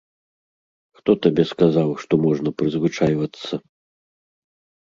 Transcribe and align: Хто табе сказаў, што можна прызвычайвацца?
Хто 0.99 1.11
табе 1.25 1.43
сказаў, 1.51 1.89
што 2.05 2.13
можна 2.25 2.49
прызвычайвацца? 2.63 3.61